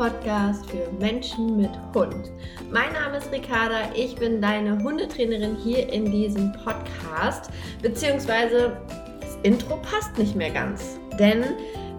[0.00, 2.30] Podcast für Menschen mit Hund.
[2.70, 7.50] Mein Name ist Ricarda, ich bin deine Hundetrainerin hier in diesem Podcast,
[7.82, 8.80] beziehungsweise
[9.20, 11.44] das Intro passt nicht mehr ganz, denn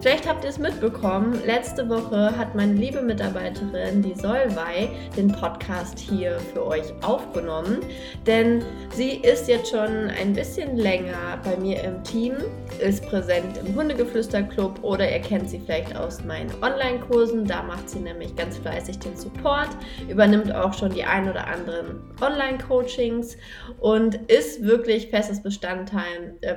[0.02, 5.96] Vielleicht habt ihr es mitbekommen, letzte Woche hat meine liebe Mitarbeiterin, die Solvay, den Podcast
[5.96, 7.78] hier für euch aufgenommen,
[8.26, 12.34] denn sie ist jetzt schon ein bisschen länger bei mir im Team,
[12.80, 18.00] ist präsent im Hundegeflüster-Club oder ihr kennt sie vielleicht aus meinen Online-Kursen, da macht sie
[18.00, 19.68] nämlich ganz fleißig den Support,
[20.08, 23.36] übernimmt auch schon die ein oder anderen Online-Coachings
[23.78, 26.56] und ist wirklich festes Bestandteil, äh,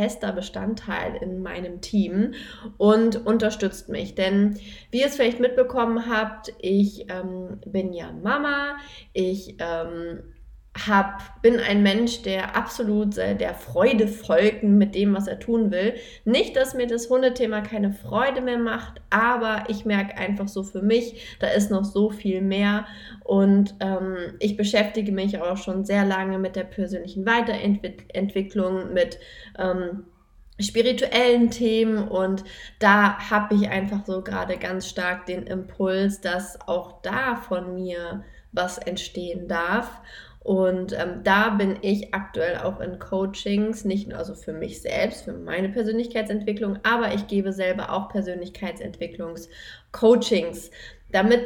[0.00, 2.32] fester Bestandteil in meinem Team
[2.78, 4.14] und unterstützt mich.
[4.14, 4.58] Denn
[4.90, 8.78] wie ihr es vielleicht mitbekommen habt, ich ähm, bin ja Mama,
[9.12, 10.22] ich ähm,
[10.78, 15.94] hab, bin ein Mensch, der absolut der Freude folgt mit dem, was er tun will.
[16.24, 20.80] Nicht, dass mir das Hundethema keine Freude mehr macht, aber ich merke einfach so für
[20.80, 22.86] mich, da ist noch so viel mehr.
[23.24, 29.18] Und ähm, ich beschäftige mich auch schon sehr lange mit der persönlichen Weiterentwicklung, mit
[29.58, 30.04] ähm,
[30.60, 32.06] spirituellen Themen.
[32.06, 32.44] Und
[32.78, 38.22] da habe ich einfach so gerade ganz stark den Impuls, dass auch da von mir
[38.52, 40.00] was entstehen darf
[40.42, 45.24] und ähm, da bin ich aktuell auch in Coachings, nicht nur also für mich selbst,
[45.24, 50.70] für meine Persönlichkeitsentwicklung, aber ich gebe selber auch Persönlichkeitsentwicklungs-Coachings,
[51.12, 51.42] damit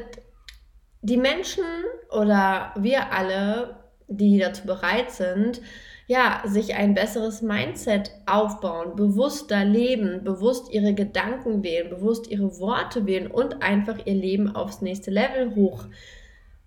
[1.02, 1.64] die Menschen
[2.10, 3.74] oder wir alle,
[4.06, 5.60] die dazu bereit sind,
[6.06, 13.06] ja, sich ein besseres Mindset aufbauen, bewusster leben, bewusst ihre Gedanken wählen, bewusst ihre Worte
[13.06, 15.86] wählen und einfach ihr Leben aufs nächste Level hoch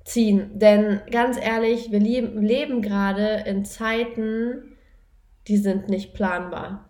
[0.07, 0.57] ziehen.
[0.57, 4.77] Denn ganz ehrlich, wir leben, leben gerade in Zeiten,
[5.47, 6.89] die sind nicht planbar.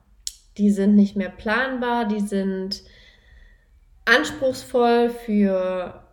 [0.57, 2.83] Die sind nicht mehr planbar, die sind
[4.05, 6.03] anspruchsvoll für,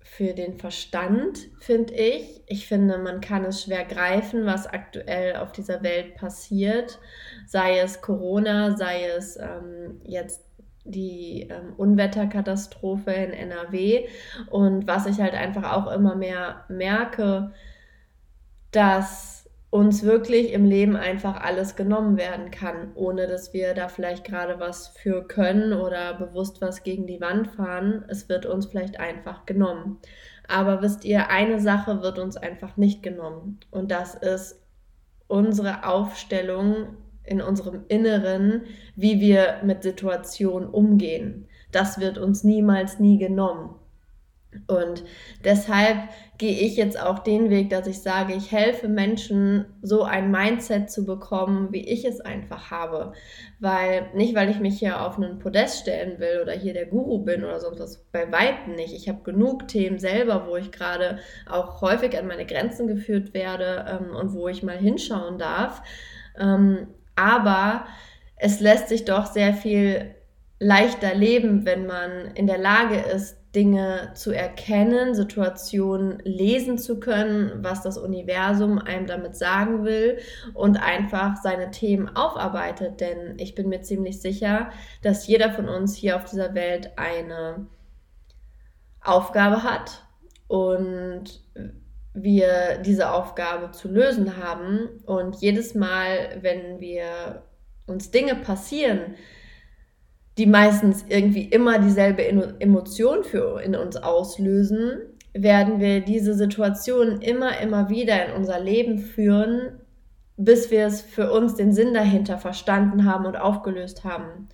[0.00, 2.42] für den Verstand, finde ich.
[2.46, 6.98] Ich finde, man kann es schwer greifen, was aktuell auf dieser Welt passiert.
[7.46, 10.44] Sei es Corona, sei es ähm, jetzt
[10.84, 14.06] die ähm, Unwetterkatastrophe in NRW
[14.50, 17.52] und was ich halt einfach auch immer mehr merke,
[18.70, 24.24] dass uns wirklich im Leben einfach alles genommen werden kann, ohne dass wir da vielleicht
[24.24, 28.04] gerade was für können oder bewusst was gegen die Wand fahren.
[28.06, 29.98] Es wird uns vielleicht einfach genommen.
[30.46, 34.60] Aber wisst ihr, eine Sache wird uns einfach nicht genommen und das ist
[35.26, 38.62] unsere Aufstellung in unserem Inneren,
[38.96, 41.46] wie wir mit Situationen umgehen.
[41.72, 43.74] Das wird uns niemals nie genommen.
[44.66, 45.04] Und
[45.44, 45.98] deshalb
[46.38, 50.90] gehe ich jetzt auch den Weg, dass ich sage, ich helfe Menschen, so ein Mindset
[50.90, 53.12] zu bekommen, wie ich es einfach habe.
[53.60, 57.18] Weil, nicht weil ich mich hier auf einen Podest stellen will oder hier der Guru
[57.18, 58.94] bin oder sonst was, bei Weitem nicht.
[58.94, 61.18] Ich habe genug Themen selber, wo ich gerade
[61.48, 65.82] auch häufig an meine Grenzen geführt werde ähm, und wo ich mal hinschauen darf.
[66.38, 67.86] Ähm, aber
[68.36, 70.14] es lässt sich doch sehr viel
[70.58, 77.62] leichter leben, wenn man in der Lage ist, Dinge zu erkennen, Situationen lesen zu können,
[77.62, 80.18] was das Universum einem damit sagen will
[80.54, 83.00] und einfach seine Themen aufarbeitet.
[83.00, 84.70] Denn ich bin mir ziemlich sicher,
[85.02, 87.66] dass jeder von uns hier auf dieser Welt eine
[89.00, 90.02] Aufgabe hat
[90.48, 91.42] und
[92.14, 94.88] wir diese Aufgabe zu lösen haben.
[95.04, 97.42] Und jedes Mal, wenn wir
[97.86, 99.16] uns Dinge passieren,
[100.38, 104.98] die meistens irgendwie immer dieselbe Emotion für in uns auslösen,
[105.32, 109.80] werden wir diese Situation immer, immer wieder in unser Leben führen,
[110.36, 114.48] bis wir es für uns den Sinn dahinter verstanden haben und aufgelöst haben.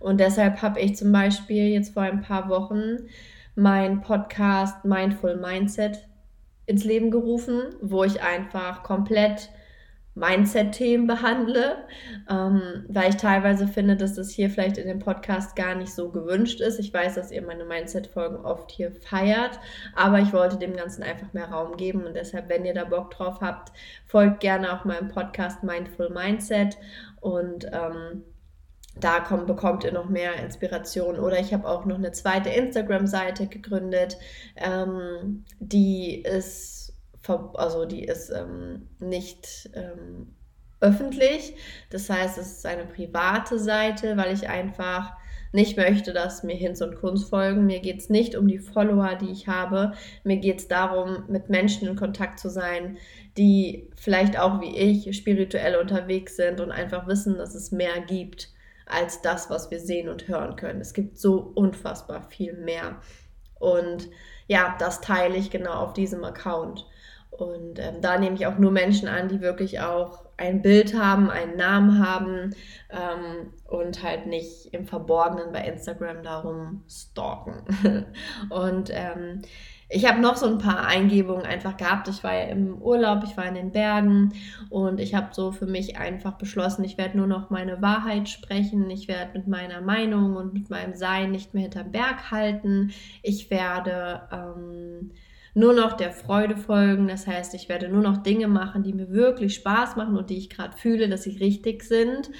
[0.00, 3.08] Und deshalb habe ich zum Beispiel jetzt vor ein paar Wochen
[3.54, 6.08] mein Podcast Mindful Mindset
[6.66, 9.50] ins Leben gerufen, wo ich einfach komplett
[10.16, 11.76] Mindset-Themen behandle,
[12.30, 16.10] ähm, weil ich teilweise finde, dass das hier vielleicht in dem Podcast gar nicht so
[16.10, 16.78] gewünscht ist.
[16.78, 19.58] Ich weiß, dass ihr meine Mindset-Folgen oft hier feiert,
[19.96, 23.10] aber ich wollte dem Ganzen einfach mehr Raum geben und deshalb, wenn ihr da Bock
[23.10, 23.72] drauf habt,
[24.06, 26.76] folgt gerne auch meinem Podcast Mindful Mindset
[27.20, 28.22] und ähm,
[28.96, 31.18] da kommt, bekommt ihr noch mehr Inspiration.
[31.18, 34.16] Oder ich habe auch noch eine zweite Instagram-Seite gegründet,
[34.56, 36.94] ähm, die ist,
[37.54, 40.34] also die ist ähm, nicht ähm,
[40.80, 41.54] öffentlich.
[41.90, 45.12] Das heißt, es ist eine private Seite, weil ich einfach
[45.52, 47.66] nicht möchte, dass mir Hinz und Kunst folgen.
[47.66, 49.92] Mir geht es nicht um die Follower, die ich habe.
[50.24, 52.98] Mir geht es darum, mit Menschen in Kontakt zu sein,
[53.38, 58.53] die vielleicht auch wie ich spirituell unterwegs sind und einfach wissen, dass es mehr gibt
[58.86, 60.80] als das, was wir sehen und hören können.
[60.80, 62.96] Es gibt so unfassbar viel mehr.
[63.58, 64.08] Und
[64.46, 66.86] ja, das teile ich genau auf diesem Account.
[67.30, 71.30] Und ähm, da nehme ich auch nur Menschen an, die wirklich auch ein Bild haben,
[71.30, 72.54] einen Namen haben
[72.90, 78.06] ähm, und halt nicht im Verborgenen bei Instagram darum stalken.
[78.50, 79.42] und ähm,
[79.94, 82.08] ich habe noch so ein paar Eingebungen einfach gehabt.
[82.08, 84.32] Ich war ja im Urlaub, ich war in den Bergen
[84.68, 88.90] und ich habe so für mich einfach beschlossen, ich werde nur noch meine Wahrheit sprechen.
[88.90, 92.90] Ich werde mit meiner Meinung und mit meinem Sein nicht mehr hinterm Berg halten.
[93.22, 95.12] Ich werde ähm,
[95.54, 97.06] nur noch der Freude folgen.
[97.06, 100.38] Das heißt, ich werde nur noch Dinge machen, die mir wirklich Spaß machen und die
[100.38, 102.32] ich gerade fühle, dass sie richtig sind.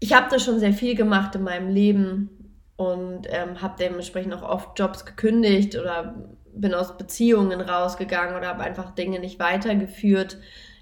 [0.00, 2.41] Ich habe das schon sehr viel gemacht in meinem Leben
[2.90, 6.14] und ähm, habe dementsprechend auch oft Jobs gekündigt oder
[6.54, 10.38] bin aus Beziehungen rausgegangen oder habe einfach Dinge nicht weitergeführt,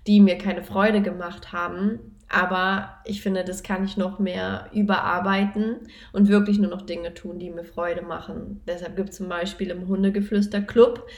[0.06, 2.16] die mir keine Freude gemacht haben.
[2.28, 5.80] Aber ich finde, das kann ich noch mehr überarbeiten
[6.12, 8.62] und wirklich nur noch Dinge tun, die mir Freude machen.
[8.66, 11.08] Deshalb gibt es zum Beispiel im Hundegeflüster-Club,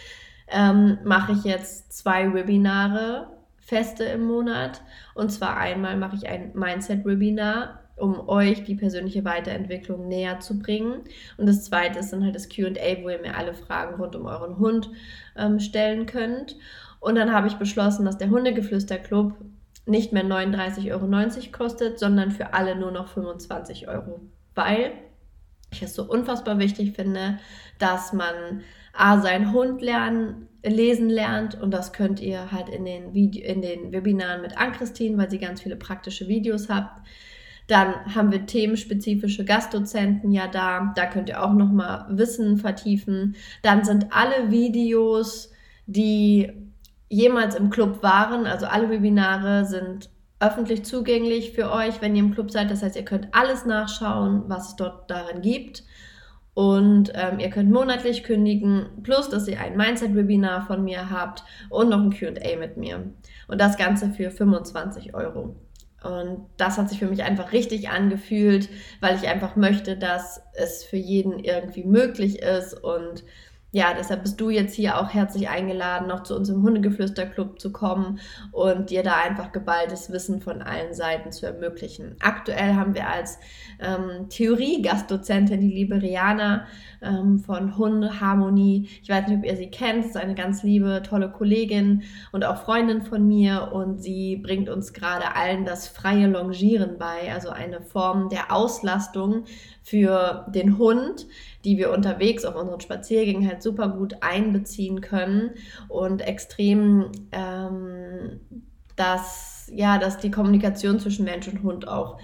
[0.48, 4.82] ähm, mache ich jetzt zwei Webinare feste im Monat.
[5.14, 11.02] Und zwar einmal mache ich ein Mindset-Webinar, um euch die persönliche Weiterentwicklung näher zu bringen.
[11.36, 14.26] Und das zweite ist dann halt das QA, wo ihr mir alle Fragen rund um
[14.26, 14.90] euren Hund
[15.36, 16.56] ähm, stellen könnt.
[16.98, 19.34] Und dann habe ich beschlossen, dass der Hundegeflüster-Club
[19.86, 24.20] nicht mehr 39,90 Euro kostet, sondern für alle nur noch 25 Euro.
[24.56, 24.94] Weil
[25.70, 27.38] ich es so unfassbar wichtig finde,
[27.78, 28.62] dass man
[28.92, 33.62] A, seinen Hund lernen, lesen lernt und das könnt ihr halt in den, Video, in
[33.62, 37.00] den Webinaren mit Ann-Christine, weil sie ganz viele praktische Videos habt.
[37.72, 43.34] Dann haben wir themenspezifische Gastdozenten ja da, da könnt ihr auch nochmal Wissen vertiefen.
[43.62, 45.50] Dann sind alle Videos,
[45.86, 46.52] die
[47.08, 48.44] jemals im Club waren.
[48.44, 52.70] Also alle Webinare sind öffentlich zugänglich für euch, wenn ihr im Club seid.
[52.70, 55.82] Das heißt, ihr könnt alles nachschauen, was es dort darin gibt.
[56.52, 61.88] Und ähm, ihr könnt monatlich kündigen, plus dass ihr ein Mindset-Webinar von mir habt und
[61.88, 63.14] noch ein QA mit mir.
[63.48, 65.56] Und das Ganze für 25 Euro.
[66.04, 68.68] Und das hat sich für mich einfach richtig angefühlt,
[69.00, 73.24] weil ich einfach möchte, dass es für jeden irgendwie möglich ist und
[73.74, 78.20] ja, deshalb bist du jetzt hier auch herzlich eingeladen, noch zu unserem Hundegeflüster-Club zu kommen
[78.50, 82.16] und dir da einfach geballtes Wissen von allen Seiten zu ermöglichen.
[82.20, 83.38] Aktuell haben wir als
[83.80, 86.66] ähm, Theorie-Gastdozentin die liebe Riana
[87.00, 88.90] ähm, von Hundeharmonie.
[89.02, 92.58] Ich weiß nicht, ob ihr sie kennt, ist eine ganz liebe, tolle Kollegin und auch
[92.58, 97.80] Freundin von mir und sie bringt uns gerade allen das freie Longieren bei, also eine
[97.80, 99.44] Form der Auslastung
[99.82, 101.26] für den Hund,
[101.64, 105.50] die wir unterwegs auf unseren Spaziergängen halt super gut einbeziehen können
[105.88, 108.40] und extrem, ähm,
[108.96, 112.18] dass, ja, dass die Kommunikation zwischen Mensch und Hund auch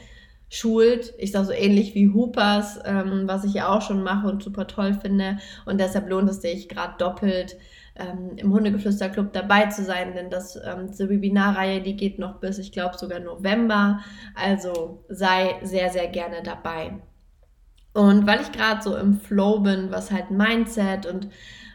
[0.51, 1.15] schult.
[1.19, 4.67] Ich sage so ähnlich wie Hoopers, ähm, was ich ja auch schon mache und super
[4.67, 5.39] toll finde.
[5.67, 7.57] Und deshalb lohnt es sich gerade doppelt,
[7.97, 12.59] ähm, im Hundegeflüsterclub dabei zu sein, denn das, ähm, diese Webinarreihe, die geht noch bis,
[12.59, 14.01] ich glaube, sogar November.
[14.35, 17.01] Also sei sehr, sehr gerne dabei.
[17.99, 21.31] Und weil ich gerade so im Flow bin, was halt Mindset und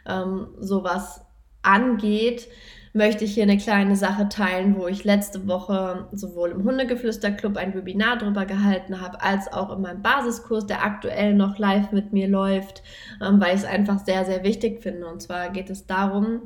[0.08, 1.20] ähm, sowas
[1.64, 2.48] angeht,
[2.94, 7.74] möchte ich hier eine kleine Sache teilen, wo ich letzte Woche sowohl im Hundegeflüsterclub ein
[7.74, 12.30] Webinar drüber gehalten habe, als auch in meinem Basiskurs, der aktuell noch live mit mir
[12.30, 12.84] läuft,
[13.22, 15.08] ähm, weil ich es einfach sehr, sehr wichtig finde.
[15.08, 16.44] Und zwar geht es darum,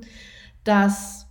[0.63, 1.27] dass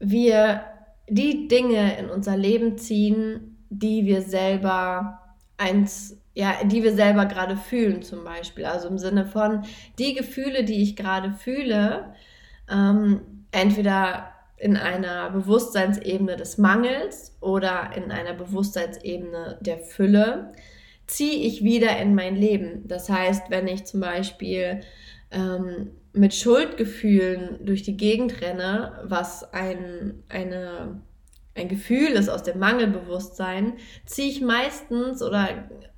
[0.00, 0.60] wir
[1.08, 5.20] die Dinge in unser Leben ziehen, die wir selber
[5.56, 8.66] eins ja, die wir selber gerade fühlen zum Beispiel.
[8.66, 9.64] Also im Sinne von,
[9.98, 12.12] die Gefühle, die ich gerade fühle,
[12.70, 20.52] ähm, entweder in einer Bewusstseinsebene des Mangels oder in einer Bewusstseinsebene der Fülle,
[21.06, 22.86] ziehe ich wieder in mein Leben.
[22.86, 24.80] Das heißt, wenn ich zum Beispiel
[25.30, 31.00] ähm, mit Schuldgefühlen durch die Gegend renne, was ein, eine,
[31.56, 35.48] ein Gefühl ist aus dem Mangelbewusstsein, ziehe ich meistens oder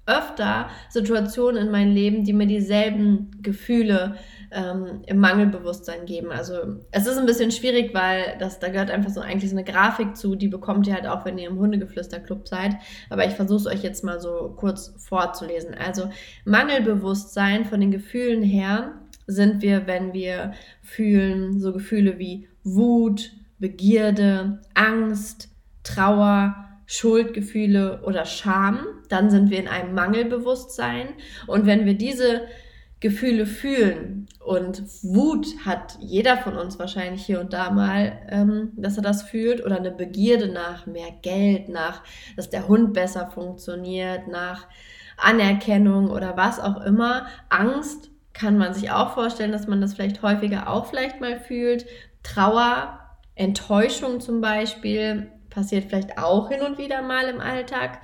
[0.09, 4.17] öfter Situationen in mein Leben, die mir dieselben Gefühle
[4.51, 6.33] ähm, im Mangelbewusstsein geben.
[6.33, 6.55] Also
[6.91, 10.17] es ist ein bisschen schwierig, weil das, da gehört einfach so eigentlich so eine Grafik
[10.17, 12.77] zu, die bekommt ihr halt auch, wenn ihr im Hundegeflüsterclub seid.
[13.11, 15.75] Aber ich versuche es euch jetzt mal so kurz vorzulesen.
[15.75, 16.09] Also
[16.47, 18.95] Mangelbewusstsein von den Gefühlen her
[19.27, 25.49] sind wir, wenn wir fühlen, so Gefühle wie Wut, Begierde, Angst,
[25.83, 31.09] Trauer, Schuldgefühle oder Scham, dann sind wir in einem Mangelbewusstsein.
[31.47, 32.43] Und wenn wir diese
[33.01, 38.97] Gefühle fühlen und Wut hat jeder von uns wahrscheinlich hier und da mal, ähm, dass
[38.97, 42.03] er das fühlt oder eine Begierde nach mehr Geld, nach,
[42.37, 44.67] dass der Hund besser funktioniert, nach
[45.17, 47.27] Anerkennung oder was auch immer.
[47.51, 51.87] Angst kann man sich auch vorstellen, dass man das vielleicht häufiger auch vielleicht mal fühlt.
[52.23, 52.99] Trauer,
[53.39, 58.01] Enttäuschung zum Beispiel passiert vielleicht auch hin und wieder mal im Alltag.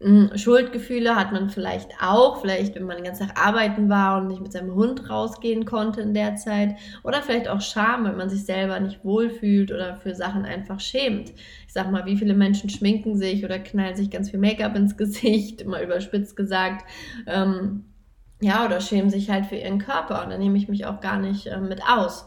[0.00, 4.28] Hm, Schuldgefühle hat man vielleicht auch, vielleicht wenn man den ganzen Tag arbeiten war und
[4.28, 6.76] nicht mit seinem Hund rausgehen konnte in der Zeit.
[7.02, 11.30] Oder vielleicht auch Scham, wenn man sich selber nicht wohlfühlt oder für Sachen einfach schämt.
[11.66, 14.96] Ich sag mal, wie viele Menschen schminken sich oder knallen sich ganz viel Make-up ins
[14.96, 16.86] Gesicht, mal überspitzt gesagt.
[17.26, 17.84] Ähm,
[18.40, 21.18] ja, oder schämen sich halt für ihren Körper und da nehme ich mich auch gar
[21.18, 22.26] nicht äh, mit aus.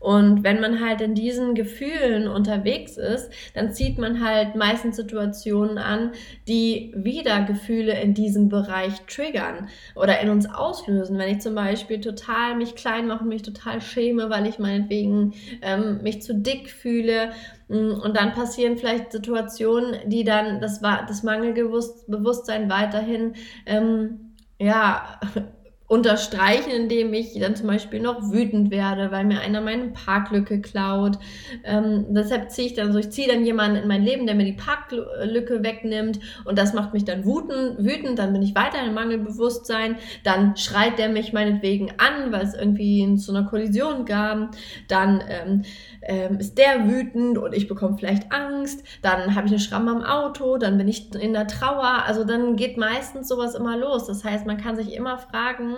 [0.00, 5.78] Und wenn man halt in diesen Gefühlen unterwegs ist, dann zieht man halt meistens Situationen
[5.78, 6.12] an,
[6.46, 11.18] die wieder Gefühle in diesem Bereich triggern oder in uns auslösen.
[11.18, 15.34] Wenn ich zum Beispiel total mich klein mache und mich total schäme, weil ich meinetwegen
[15.62, 17.32] ähm, mich zu dick fühle,
[17.68, 23.34] mm, und dann passieren vielleicht Situationen, die dann das, das Mangelbewusstsein weiterhin
[23.66, 25.20] ähm, ja,
[25.88, 31.18] unterstreichen, indem ich dann zum Beispiel noch wütend werde, weil mir einer meine Parklücke klaut.
[31.64, 34.44] Ähm, deshalb ziehe ich dann so, ich ziehe dann jemanden in mein Leben, der mir
[34.44, 38.92] die Parklücke wegnimmt und das macht mich dann wütend, wütend, dann bin ich weiter im
[38.92, 44.50] Mangelbewusstsein, dann schreit der mich meinetwegen an, weil es irgendwie zu einer Kollision gab,
[44.88, 45.62] dann ähm,
[46.02, 50.02] ähm, ist der wütend und ich bekomme vielleicht Angst, dann habe ich eine Schramme am
[50.02, 54.06] Auto, dann bin ich in der Trauer, also dann geht meistens sowas immer los.
[54.06, 55.77] Das heißt, man kann sich immer fragen,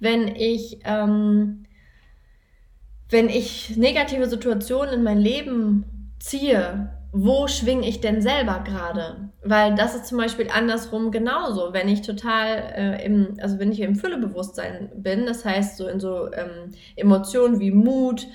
[0.00, 1.64] wenn ich, ähm,
[3.10, 9.30] wenn ich negative Situationen in mein Leben ziehe, wo schwinge ich denn selber gerade?
[9.42, 11.72] Weil das ist zum Beispiel andersrum genauso.
[11.72, 16.00] Wenn ich total äh, im, also wenn ich im Füllebewusstsein bin, das heißt so in
[16.00, 18.26] so ähm, Emotionen wie Mut,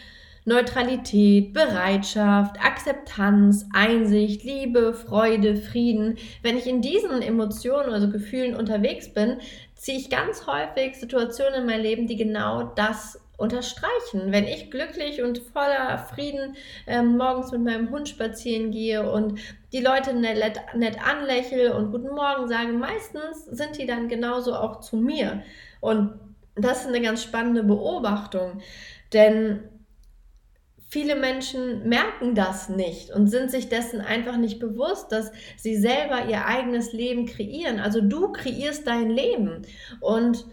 [0.45, 6.17] Neutralität, Bereitschaft, Akzeptanz, Einsicht, Liebe, Freude, Frieden.
[6.41, 9.37] Wenn ich in diesen Emotionen, also Gefühlen unterwegs bin,
[9.83, 14.31] ziehe ich ganz häufig Situationen in mein Leben, die genau das unterstreichen.
[14.31, 16.55] Wenn ich glücklich und voller Frieden
[16.87, 19.39] ähm, morgens mit meinem Hund spazieren gehe und
[19.73, 24.79] die Leute nett, nett anlächle und guten Morgen sage, meistens sind die dann genauso auch
[24.79, 25.43] zu mir.
[25.81, 26.13] Und
[26.55, 28.61] das ist eine ganz spannende Beobachtung,
[29.11, 29.67] denn
[30.93, 36.27] Viele Menschen merken das nicht und sind sich dessen einfach nicht bewusst, dass sie selber
[36.29, 37.79] ihr eigenes Leben kreieren.
[37.79, 39.63] Also du kreierst dein Leben
[40.01, 40.45] und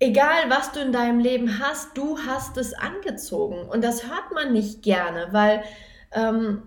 [0.00, 4.52] egal was du in deinem Leben hast, du hast es angezogen und das hört man
[4.52, 5.62] nicht gerne, weil
[6.10, 6.62] ähm,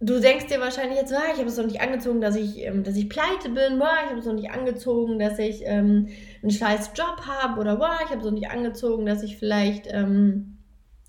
[0.00, 2.82] du denkst dir wahrscheinlich jetzt, ah, ich habe es noch nicht angezogen, dass ich, ähm,
[2.82, 6.08] dass ich pleite bin, boah, ich habe es noch nicht angezogen, dass ich ähm,
[6.40, 9.86] einen scheiß Job habe oder boah, ich habe es noch nicht angezogen, dass ich vielleicht
[9.92, 10.51] ähm,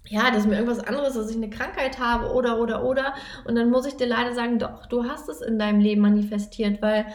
[0.08, 3.14] ja, das ist mir irgendwas anderes, dass ich eine Krankheit habe oder, oder, oder.
[3.46, 6.82] Und dann muss ich dir leider sagen, doch, du hast es in deinem Leben manifestiert,
[6.82, 7.06] weil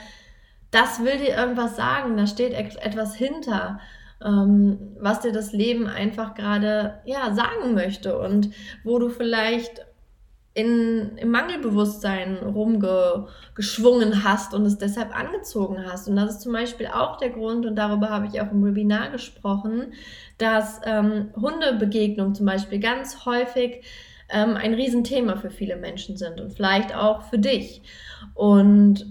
[0.71, 3.80] das will dir irgendwas sagen, da steht etwas hinter,
[4.25, 8.50] ähm, was dir das Leben einfach gerade, ja, sagen möchte und
[8.85, 9.87] wo du vielleicht
[10.54, 16.09] in, im Mangelbewusstsein rumgeschwungen hast und es deshalb angezogen hast.
[16.09, 19.11] Und das ist zum Beispiel auch der Grund, und darüber habe ich auch im Webinar
[19.11, 19.92] gesprochen,
[20.38, 23.85] dass ähm, Hundebegegnungen zum Beispiel ganz häufig
[24.30, 27.83] ähm, ein Riesenthema für viele Menschen sind und vielleicht auch für dich.
[28.35, 29.07] Und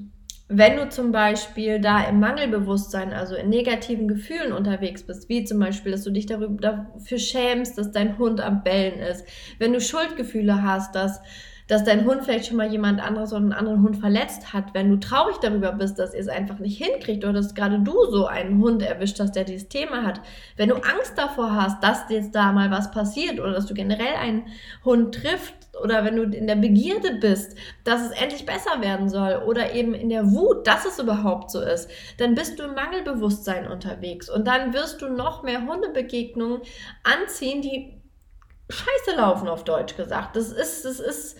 [0.49, 5.59] wenn du zum Beispiel da im Mangelbewusstsein, also in negativen Gefühlen unterwegs bist, wie zum
[5.59, 6.55] Beispiel, dass du dich darüber,
[6.95, 9.25] dafür schämst, dass dein Hund am Bellen ist,
[9.59, 11.19] wenn du Schuldgefühle hast, dass
[11.67, 14.89] dass dein Hund vielleicht schon mal jemand anderes oder einen anderen Hund verletzt hat, wenn
[14.89, 18.25] du traurig darüber bist, dass ihr es einfach nicht hinkriegt oder dass gerade du so
[18.25, 20.21] einen Hund erwischt hast, der dieses Thema hat,
[20.55, 24.15] wenn du Angst davor hast, dass jetzt da mal was passiert oder dass du generell
[24.15, 24.47] einen
[24.85, 29.43] Hund trifft oder wenn du in der Begierde bist, dass es endlich besser werden soll
[29.45, 33.67] oder eben in der Wut, dass es überhaupt so ist, dann bist du im Mangelbewusstsein
[33.67, 34.29] unterwegs.
[34.29, 36.61] Und dann wirst du noch mehr Hundebegegnungen
[37.03, 37.96] anziehen, die
[38.69, 40.35] scheiße laufen, auf Deutsch gesagt.
[40.35, 41.37] Das ist, das ist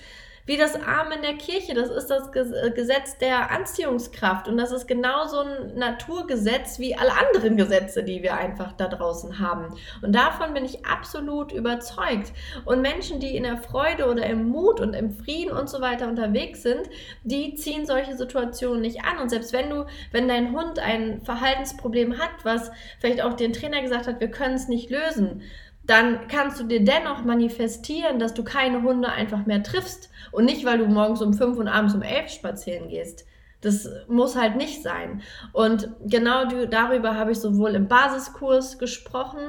[0.47, 1.73] wie das Arm in der Kirche.
[1.75, 4.47] Das ist das äh, Gesetz der Anziehungskraft.
[4.47, 9.39] Und das ist genauso ein Naturgesetz wie alle anderen Gesetze, die wir einfach da draußen
[9.39, 9.75] haben.
[10.01, 12.31] Und davon bin ich absolut überzeugt.
[12.65, 16.07] Und Menschen, die in der Freude oder im Mut und im Frieden und so weiter
[16.07, 16.89] unterwegs sind,
[17.23, 19.19] die ziehen solche Situationen nicht an.
[19.19, 23.81] Und selbst wenn du, wenn dein Hund ein Verhaltensproblem hat, was vielleicht auch den Trainer
[23.81, 25.43] gesagt hat, wir können es nicht lösen,
[25.87, 30.65] dann kannst du dir dennoch manifestieren, dass du keine Hunde einfach mehr triffst und nicht,
[30.65, 33.25] weil du morgens um fünf und abends um elf spazieren gehst.
[33.61, 35.21] Das muss halt nicht sein.
[35.51, 39.39] Und genau darüber habe ich sowohl im Basiskurs gesprochen,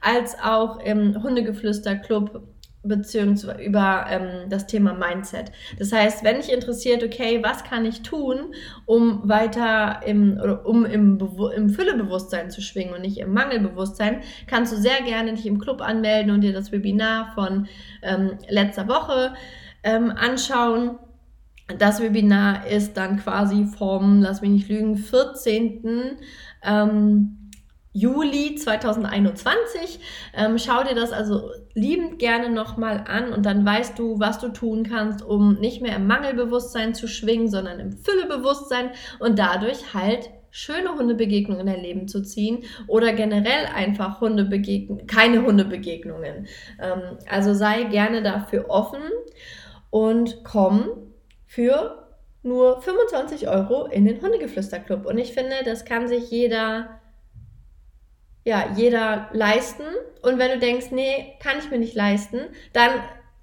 [0.00, 2.42] als auch im Hundegeflüster-Club
[2.82, 5.52] beziehungsweise über ähm, das Thema Mindset.
[5.78, 8.54] Das heißt, wenn dich interessiert, okay, was kann ich tun,
[8.86, 11.18] um weiter im, oder um im,
[11.54, 15.82] im Füllebewusstsein zu schwingen und nicht im Mangelbewusstsein, kannst du sehr gerne dich im Club
[15.82, 17.68] anmelden und dir das Webinar von
[18.02, 19.34] ähm, letzter Woche
[19.82, 20.98] ähm, anschauen.
[21.78, 26.16] Das Webinar ist dann quasi vom, lass mich nicht lügen, 14.
[26.64, 27.39] Ähm,
[27.92, 29.98] Juli 2021.
[30.34, 34.48] Ähm, schau dir das also liebend gerne nochmal an und dann weißt du, was du
[34.48, 40.30] tun kannst, um nicht mehr im Mangelbewusstsein zu schwingen, sondern im Füllebewusstsein und dadurch halt
[40.52, 46.46] schöne Hundebegegnungen in dein Leben zu ziehen oder generell einfach Hundebegegnungen, keine Hundebegegnungen.
[46.80, 49.02] Ähm, also sei gerne dafür offen
[49.90, 50.88] und komm
[51.46, 52.08] für
[52.42, 55.06] nur 25 Euro in den Hundegeflüsterclub.
[55.06, 56.99] Und ich finde, das kann sich jeder
[58.44, 59.84] ja, jeder leisten.
[60.22, 62.40] Und wenn du denkst, nee, kann ich mir nicht leisten,
[62.72, 62.90] dann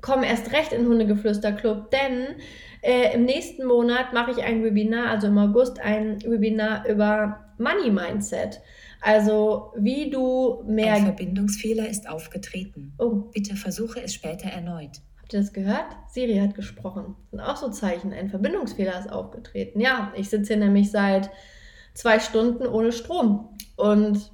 [0.01, 2.35] komm erst recht in Hundegeflüster-Club, denn
[2.81, 7.89] äh, im nächsten Monat mache ich ein Webinar, also im August ein Webinar über Money
[7.89, 8.61] Mindset.
[9.01, 10.93] Also wie du mehr...
[10.93, 12.93] Ein Verbindungsfehler ist aufgetreten.
[12.97, 13.29] Oh.
[13.33, 15.01] Bitte versuche es später erneut.
[15.19, 15.85] Habt ihr das gehört?
[16.09, 17.15] Siri hat gesprochen.
[17.19, 18.13] Das sind auch so Zeichen.
[18.13, 19.79] Ein Verbindungsfehler ist aufgetreten.
[19.79, 21.29] Ja, ich sitze hier nämlich seit
[21.93, 23.49] zwei Stunden ohne Strom.
[23.75, 24.31] Und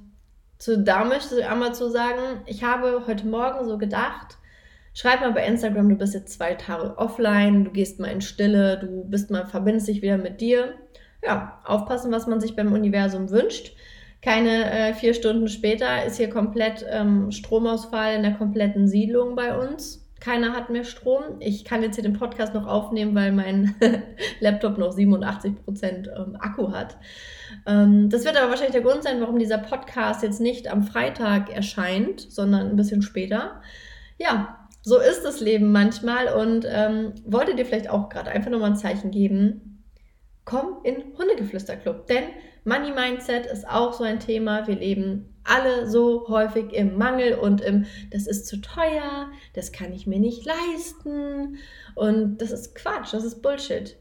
[0.64, 4.38] zu, da möchte ich einmal zu sagen, ich habe heute Morgen so gedacht,
[4.94, 8.78] schreib mal bei Instagram, du bist jetzt zwei Tage offline, du gehst mal in Stille,
[8.78, 10.72] du bist mal, verbindest dich wieder mit dir.
[11.22, 13.76] Ja, aufpassen, was man sich beim Universum wünscht.
[14.22, 19.54] Keine äh, vier Stunden später ist hier komplett ähm, Stromausfall in der kompletten Siedlung bei
[19.58, 20.03] uns.
[20.24, 21.36] Keiner hat mehr Strom.
[21.40, 23.74] Ich kann jetzt hier den Podcast noch aufnehmen, weil mein
[24.40, 25.52] Laptop noch 87%
[25.84, 26.96] ähm, Akku hat.
[27.66, 31.54] Ähm, das wird aber wahrscheinlich der Grund sein, warum dieser Podcast jetzt nicht am Freitag
[31.54, 33.60] erscheint, sondern ein bisschen später.
[34.16, 38.70] Ja, so ist das Leben manchmal und ähm, wollte dir vielleicht auch gerade einfach nochmal
[38.70, 39.84] ein Zeichen geben.
[40.46, 42.24] Komm in Hundegeflüsterclub, denn
[42.64, 44.66] Money Mindset ist auch so ein Thema.
[44.66, 49.92] Wir leben alle so häufig im Mangel und im, das ist zu teuer, das kann
[49.92, 51.58] ich mir nicht leisten.
[51.94, 53.96] Und das ist Quatsch, das ist Bullshit.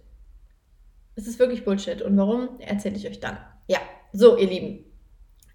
[1.15, 2.01] Es ist wirklich Bullshit.
[2.01, 3.37] Und warum, erzähle ich euch dann.
[3.67, 3.79] Ja,
[4.13, 4.85] so, ihr Lieben.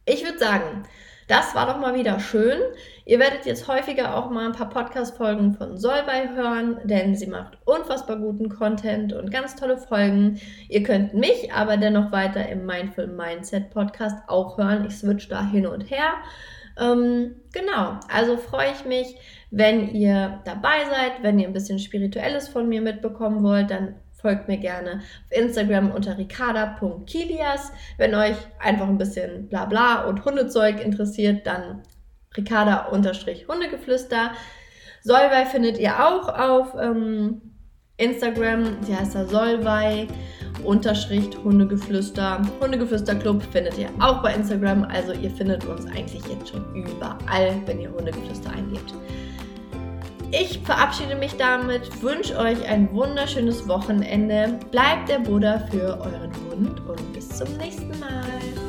[0.04, 0.84] Ich würde sagen,
[1.28, 2.58] das war doch mal wieder schön.
[3.04, 7.58] Ihr werdet jetzt häufiger auch mal ein paar Podcast-Folgen von Solvay hören, denn sie macht
[7.66, 10.40] unfassbar guten Content und ganz tolle Folgen.
[10.68, 14.86] Ihr könnt mich aber dennoch weiter im Mindful Mindset Podcast auch hören.
[14.86, 16.14] Ich switch da hin und her.
[16.78, 19.16] Ähm, genau, also freue ich mich,
[19.50, 24.48] wenn ihr dabei seid, wenn ihr ein bisschen Spirituelles von mir mitbekommen wollt, dann folgt
[24.48, 27.72] mir gerne auf Instagram unter ricarda.kilias.
[27.96, 31.82] Wenn euch einfach ein bisschen Blabla und Hundezeug interessiert, dann
[32.36, 34.32] ricarda-hundegeflüster.
[35.02, 37.40] Solvay findet ihr auch auf ähm,
[37.96, 38.82] Instagram.
[38.82, 40.08] Sie heißt da Solvay
[40.64, 42.42] unterstrich Hundegeflüster.
[42.60, 44.84] Hundegeflüster-Club findet ihr auch bei Instagram.
[44.84, 48.92] Also ihr findet uns eigentlich jetzt schon überall, wenn ihr Hundegeflüster eingebt.
[50.30, 54.58] Ich verabschiede mich damit, wünsche euch ein wunderschönes Wochenende.
[54.70, 58.67] Bleibt der Buddha für euren Hund und bis zum nächsten Mal.